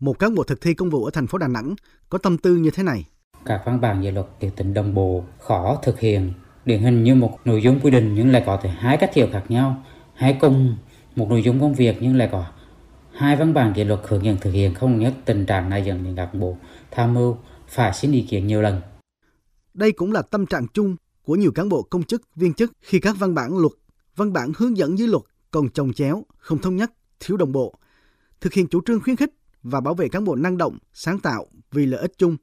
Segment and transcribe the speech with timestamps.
[0.00, 1.74] một cán bộ thực thi công vụ ở thành phố Đà Nẵng
[2.08, 3.04] có tâm tư như thế này.
[3.44, 6.32] Các văn bản về luật tiểu tính đồng bộ khó thực hiện,
[6.64, 9.28] điển hình như một nội dung quy định nhưng lại có thể hai cách hiểu
[9.32, 10.76] khác nhau, hay cùng
[11.16, 12.46] một nội dung công việc nhưng lại có
[13.12, 16.04] hai văn bản về luật hướng dẫn thực hiện không nhất tình trạng này dẫn
[16.04, 16.56] đến các bộ
[16.90, 17.36] tham mưu
[17.68, 18.80] phải xin ý kiến nhiều lần.
[19.74, 23.00] Đây cũng là tâm trạng chung của nhiều cán bộ công chức, viên chức khi
[23.00, 23.72] các văn bản luật,
[24.16, 27.74] văn bản hướng dẫn dưới luật còn chồng chéo, không thống nhất, thiếu đồng bộ.
[28.40, 29.30] Thực hiện chủ trương khuyến khích
[29.70, 32.36] và bảo vệ cán bộ năng động, sáng tạo vì lợi ích chung,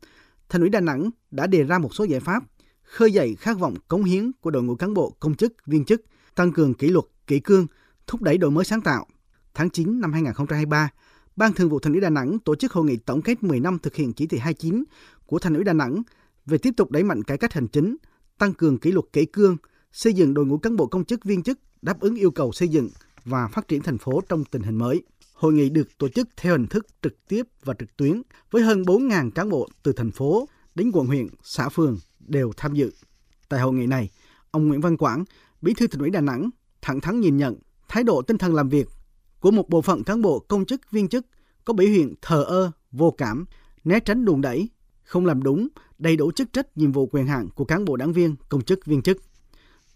[0.50, 2.44] Thành ủy Đà Nẵng đã đề ra một số giải pháp
[2.84, 6.02] khơi dậy khát vọng cống hiến của đội ngũ cán bộ công chức, viên chức,
[6.36, 7.68] tăng cường kỷ luật, kỷ cương,
[8.08, 9.08] thúc đẩy đổi mới sáng tạo.
[9.54, 10.90] Tháng 9 năm 2023,
[11.36, 13.80] Ban Thường vụ Thành ủy Đà Nẵng tổ chức hội nghị tổng kết 10 năm
[13.80, 14.84] thực hiện chỉ thị 29
[15.26, 16.02] của Thành ủy Đà Nẵng
[16.46, 17.98] về tiếp tục đẩy mạnh cải cách hành chính,
[18.38, 19.58] tăng cường kỷ luật kỷ cương,
[19.92, 22.68] xây dựng đội ngũ cán bộ công chức viên chức đáp ứng yêu cầu xây
[22.68, 22.90] dựng
[23.26, 25.04] và phát triển thành phố trong tình hình mới.
[25.34, 28.82] Hội nghị được tổ chức theo hình thức trực tiếp và trực tuyến với hơn
[28.82, 32.92] 4.000 cán bộ từ thành phố đến quận huyện, xã phường đều tham dự.
[33.50, 34.10] Tại hội nghị này,
[34.52, 35.24] ông Nguyễn Văn Quảng,
[35.62, 36.50] Bí thư Thành ủy Đà Nẵng
[36.82, 37.56] thẳng thắn nhìn nhận
[37.90, 38.88] thái độ tinh thần làm việc
[39.40, 41.26] của một bộ phận cán bộ công chức viên chức
[41.66, 43.46] có biểu hiện thờ ơ, vô cảm,
[43.84, 44.70] né tránh đùn đẩy,
[45.04, 48.14] không làm đúng, đầy đủ chức trách nhiệm vụ quyền hạn của cán bộ đảng
[48.14, 49.18] viên, công chức viên chức.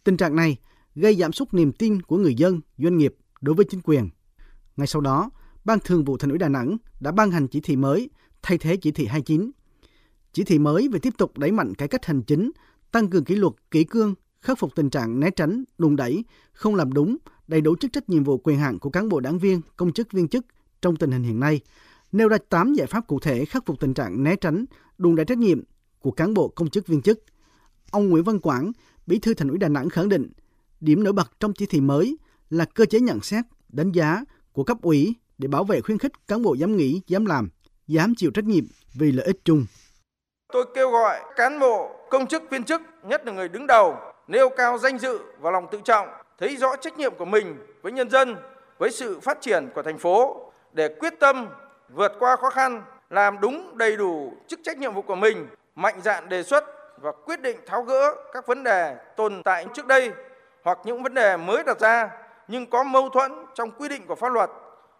[0.03, 0.57] Tình trạng này
[0.95, 4.09] gây giảm sút niềm tin của người dân, doanh nghiệp đối với chính quyền.
[4.77, 5.29] Ngay sau đó,
[5.65, 8.09] Ban Thường vụ Thành ủy Đà Nẵng đã ban hành chỉ thị mới
[8.41, 9.51] thay thế chỉ thị 29.
[10.33, 12.51] Chỉ thị mới về tiếp tục đẩy mạnh cải cách hành chính,
[12.91, 16.75] tăng cường kỷ luật, kỷ cương, khắc phục tình trạng né tránh, đùn đẩy, không
[16.75, 17.17] làm đúng,
[17.47, 20.11] đầy đủ chức trách nhiệm vụ quyền hạn của cán bộ đảng viên, công chức
[20.11, 20.45] viên chức
[20.81, 21.61] trong tình hình hiện nay,
[22.11, 24.65] nêu ra 8 giải pháp cụ thể khắc phục tình trạng né tránh,
[24.97, 25.63] đùn đẩy trách nhiệm
[25.99, 27.23] của cán bộ công chức viên chức.
[27.91, 28.71] Ông Nguyễn Văn Quảng,
[29.07, 30.31] Bí thư Thành ủy Đà Nẵng khẳng định,
[30.79, 32.17] điểm nổi bật trong chỉ thị mới
[32.49, 34.23] là cơ chế nhận xét, đánh giá
[34.57, 37.49] của cấp ủy để bảo vệ khuyến khích cán bộ dám nghĩ, dám làm,
[37.87, 39.65] dám chịu trách nhiệm vì lợi ích chung.
[40.53, 44.49] Tôi kêu gọi cán bộ, công chức, viên chức, nhất là người đứng đầu, nêu
[44.49, 46.07] cao danh dự và lòng tự trọng,
[46.39, 48.35] thấy rõ trách nhiệm của mình với nhân dân,
[48.77, 51.47] với sự phát triển của thành phố để quyết tâm
[51.89, 56.01] vượt qua khó khăn, làm đúng đầy đủ chức trách nhiệm vụ của mình, mạnh
[56.03, 56.63] dạn đề xuất
[57.01, 60.11] và quyết định tháo gỡ các vấn đề tồn tại trước đây
[60.63, 62.09] hoặc những vấn đề mới đặt ra
[62.47, 64.49] nhưng có mâu thuẫn trong quy định của pháp luật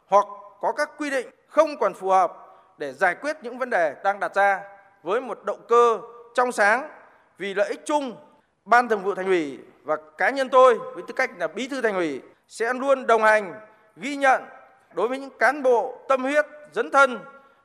[0.07, 0.25] hoặc
[0.61, 2.33] có các quy định không còn phù hợp
[2.77, 4.61] để giải quyết những vấn đề đang đặt ra
[5.03, 5.99] với một động cơ
[6.35, 6.89] trong sáng
[7.37, 8.15] vì lợi ích chung,
[8.65, 11.81] ban thường vụ thành ủy và cá nhân tôi với tư cách là bí thư
[11.81, 13.53] thành ủy sẽ luôn đồng hành,
[13.95, 14.41] ghi nhận
[14.95, 17.19] đối với những cán bộ tâm huyết, dấn thân,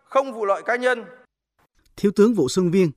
[0.05, 1.05] không vụ lợi cá nhân.
[1.97, 2.91] Thiếu tướng vũ xuân viên,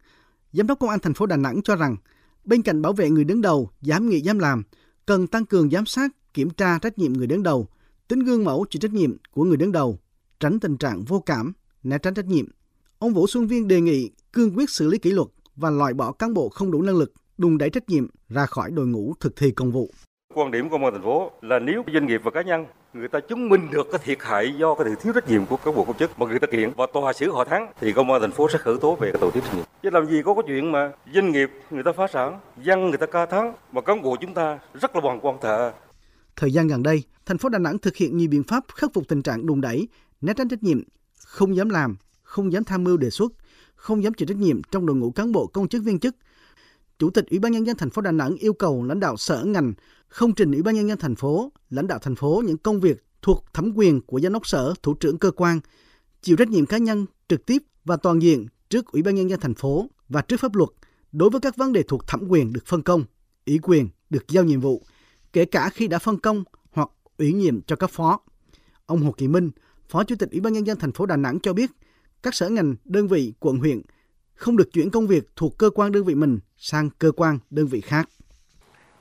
[0.52, 1.96] giám đốc công an thành phố đà nẵng cho rằng,
[2.44, 4.64] bên cạnh bảo vệ người đứng đầu dám nghĩ dám làm,
[5.06, 7.68] cần tăng cường giám sát kiểm tra trách nhiệm người đứng đầu
[8.08, 10.00] tính gương mẫu chịu trách nhiệm của người đứng đầu
[10.40, 11.54] tránh tình trạng vô cảm
[11.84, 12.46] né tránh trách nhiệm
[13.00, 16.12] ông vũ xuân viên đề nghị cương quyết xử lý kỷ luật và loại bỏ
[16.12, 19.36] cán bộ không đủ năng lực đùn đẩy trách nhiệm ra khỏi đội ngũ thực
[19.36, 19.90] thi công vụ.
[20.34, 23.08] Quan điểm của công an thành phố là nếu doanh nghiệp và cá nhân người
[23.08, 25.86] ta chứng minh được cái thiệt hại do cái thiếu trách nhiệm của cán bộ
[25.86, 28.32] công chức mà người ta kiện và tòa xử họ thắng thì công an thành
[28.32, 29.66] phố sẽ khởi tố về cái tội thiếu trách nhiệm.
[29.84, 32.98] Chứ làm gì có cái chuyện mà doanh nghiệp người ta phá sản, dân người
[32.98, 35.72] ta ca thắng mà cán bộ chúng ta rất là bằng quan thợ.
[36.36, 39.08] Thời gian gần đây, thành phố Đà Nẵng thực hiện nhiều biện pháp khắc phục
[39.08, 39.88] tình trạng đùn đẩy,
[40.22, 40.84] né tránh trách nhiệm,
[41.26, 43.32] không dám làm, không dám tham mưu đề xuất,
[43.76, 46.16] không dám chịu trách nhiệm trong đội ngũ cán bộ công chức viên chức,
[47.00, 49.44] Chủ tịch Ủy ban nhân dân thành phố Đà Nẵng yêu cầu lãnh đạo sở
[49.44, 49.74] ngành
[50.08, 53.04] không trình Ủy ban nhân dân thành phố, lãnh đạo thành phố những công việc
[53.22, 55.60] thuộc thẩm quyền của giám đốc sở, thủ trưởng cơ quan,
[56.22, 59.40] chịu trách nhiệm cá nhân trực tiếp và toàn diện trước Ủy ban nhân dân
[59.40, 60.70] thành phố và trước pháp luật
[61.12, 63.04] đối với các vấn đề thuộc thẩm quyền được phân công,
[63.46, 64.84] ủy quyền được giao nhiệm vụ,
[65.36, 68.20] kể cả khi đã phân công hoặc ủy nhiệm cho cấp phó.
[68.86, 69.52] Ông Hồ Kỳ Minh,
[69.90, 71.72] Phó Chủ tịch Ủy ban nhân dân thành phố Đà Nẵng cho biết,
[72.24, 73.82] các sở ngành, đơn vị, quận huyện
[74.34, 77.68] không được chuyển công việc thuộc cơ quan đơn vị mình sang cơ quan đơn
[77.68, 78.10] vị khác.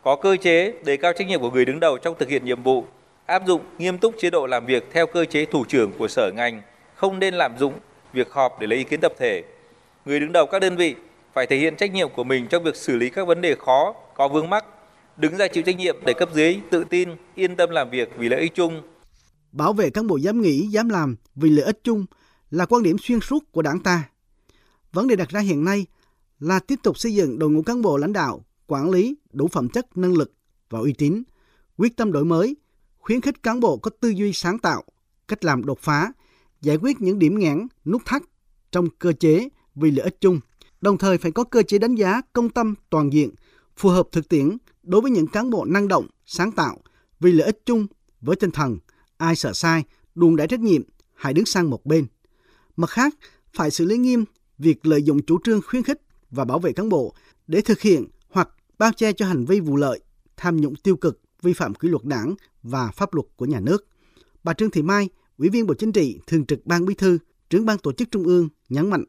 [0.02, 2.62] Có cơ chế đề cao trách nhiệm của người đứng đầu trong thực hiện nhiệm
[2.62, 2.84] vụ,
[3.26, 6.30] áp dụng nghiêm túc chế độ làm việc theo cơ chế thủ trưởng của sở
[6.36, 6.62] ngành,
[6.94, 7.74] không nên lạm dụng
[8.12, 9.44] việc họp để lấy ý kiến tập thể.
[10.04, 10.94] Người đứng đầu các đơn vị
[11.34, 13.94] phải thể hiện trách nhiệm của mình trong việc xử lý các vấn đề khó,
[14.14, 14.64] có vướng mắc,
[15.16, 18.28] đứng ra chịu trách nhiệm để cấp dưới tự tin, yên tâm làm việc vì
[18.28, 18.82] lợi ích chung.
[19.52, 22.06] Bảo vệ cán bộ dám nghĩ, dám làm vì lợi ích chung
[22.50, 24.08] là quan điểm xuyên suốt của đảng ta.
[24.92, 25.86] Vấn đề đặt ra hiện nay
[26.40, 29.68] là tiếp tục xây dựng đội ngũ cán bộ lãnh đạo, quản lý đủ phẩm
[29.68, 30.32] chất, năng lực
[30.70, 31.22] và uy tín,
[31.76, 32.56] quyết tâm đổi mới,
[32.98, 34.84] khuyến khích cán bộ có tư duy sáng tạo,
[35.28, 36.12] cách làm đột phá,
[36.60, 38.22] giải quyết những điểm nghẽn, nút thắt
[38.72, 40.40] trong cơ chế vì lợi ích chung.
[40.80, 43.30] Đồng thời phải có cơ chế đánh giá công tâm toàn diện,
[43.76, 46.78] phù hợp thực tiễn đối với những cán bộ năng động, sáng tạo
[47.20, 47.86] vì lợi ích chung
[48.20, 48.78] với tinh thần
[49.16, 49.84] ai sợ sai,
[50.14, 50.82] đùn đẩy trách nhiệm,
[51.14, 52.06] hãy đứng sang một bên.
[52.76, 53.14] Mặt khác,
[53.52, 54.24] phải xử lý nghiêm
[54.58, 56.00] việc lợi dụng chủ trương khuyến khích
[56.30, 57.14] và bảo vệ cán bộ
[57.46, 58.48] để thực hiện hoặc
[58.78, 60.00] bao che cho hành vi vụ lợi,
[60.36, 63.86] tham nhũng tiêu cực, vi phạm kỷ luật đảng và pháp luật của nhà nước.
[64.44, 65.08] Bà Trương Thị Mai,
[65.38, 67.18] Ủy viên Bộ Chính trị, Thường trực Ban Bí thư,
[67.50, 69.04] trưởng ban tổ chức Trung ương nhấn mạnh.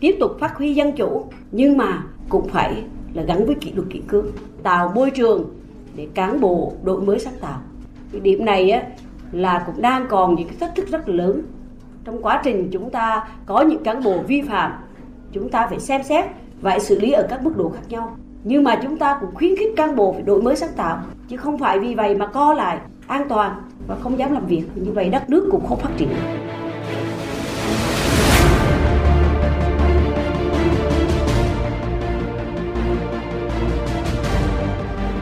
[0.00, 2.84] Tiếp tục phát huy dân chủ nhưng mà cũng phải
[3.14, 4.26] là gắn với kỷ luật kỷ cương,
[4.62, 5.54] tạo môi trường
[5.96, 7.60] để cán bộ đổi mới sáng tạo.
[8.12, 8.82] Cái điểm này á,
[9.32, 11.42] là cũng đang còn những cái thách thức rất lớn.
[12.04, 14.72] Trong quá trình chúng ta có những cán bộ vi phạm
[15.32, 16.24] chúng ta phải xem xét
[16.60, 18.16] và xử lý ở các mức độ khác nhau.
[18.44, 21.36] Nhưng mà chúng ta cũng khuyến khích cán bộ phải đổi mới sáng tạo chứ
[21.36, 24.64] không phải vì vậy mà co lại an toàn và không dám làm việc.
[24.74, 26.08] Như vậy đất nước cũng không phát triển.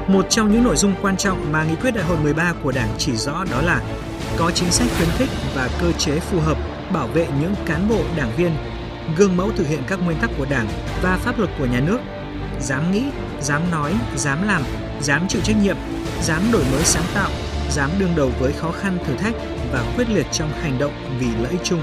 [0.08, 2.88] Một trong những nội dung quan trọng mà nghị quyết đại hội 13 của Đảng
[2.99, 3.81] chỉ rõ đó là
[4.37, 6.58] có chính sách khuyến khích và cơ chế phù hợp
[6.93, 8.50] bảo vệ những cán bộ đảng viên
[9.17, 10.69] gương mẫu thực hiện các nguyên tắc của Đảng
[11.03, 11.99] và pháp luật của nhà nước,
[12.61, 13.05] dám nghĩ,
[13.41, 14.62] dám nói, dám làm,
[15.00, 15.76] dám chịu trách nhiệm,
[16.23, 17.31] dám đổi mới sáng tạo,
[17.70, 19.35] dám đương đầu với khó khăn thử thách
[19.73, 21.81] và quyết liệt trong hành động vì lợi ích chung.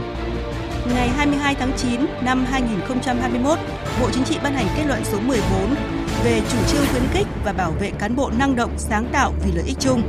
[0.96, 3.60] Ngày 22 tháng 9 năm 2021,
[4.02, 5.76] Bộ Chính trị ban hành kết luận số 14
[6.24, 9.52] về chủ trương khuyến khích và bảo vệ cán bộ năng động, sáng tạo vì
[9.52, 10.02] lợi ích chung.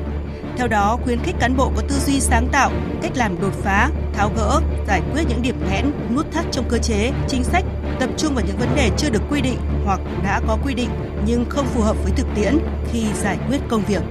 [0.56, 2.70] Theo đó, khuyến khích cán bộ có tư duy sáng tạo,
[3.02, 6.78] cách làm đột phá, tháo gỡ, giải quyết những điểm nghẽn, nút thắt trong cơ
[6.78, 7.64] chế, chính sách,
[8.00, 10.90] tập trung vào những vấn đề chưa được quy định hoặc đã có quy định
[11.26, 12.58] nhưng không phù hợp với thực tiễn
[12.92, 14.02] khi giải quyết công việc.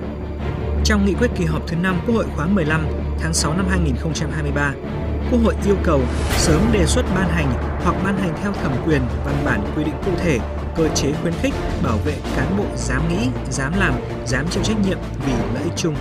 [0.83, 2.87] Trong nghị quyết kỳ họp thứ 5 Quốc hội khóa 15
[3.19, 4.73] tháng 6 năm 2023,
[5.31, 6.01] Quốc hội yêu cầu
[6.37, 7.53] sớm đề xuất ban hành
[7.83, 10.39] hoặc ban hành theo thẩm quyền văn bản quy định cụ thể
[10.75, 11.53] cơ chế khuyến khích
[11.83, 13.93] bảo vệ cán bộ dám nghĩ, dám làm,
[14.25, 15.95] dám chịu trách nhiệm vì lợi ích chung.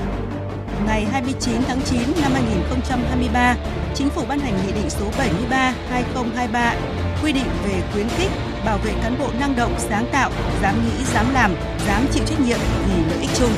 [0.86, 3.56] Ngày 29 tháng 9 năm 2023,
[3.94, 6.74] Chính phủ ban hành Nghị định số 73/2023
[7.22, 8.30] quy định về khuyến khích
[8.64, 10.30] bảo vệ cán bộ năng động, sáng tạo,
[10.62, 11.54] dám nghĩ, dám làm,
[11.86, 13.52] dám chịu trách nhiệm vì lợi ích chung.